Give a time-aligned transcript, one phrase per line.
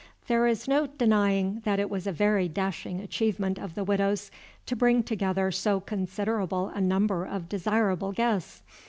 [0.25, 4.31] There is no denying that it was a very dashing achievement of the Widow's
[4.65, 8.63] to bring together so considerable a number of desirable guests.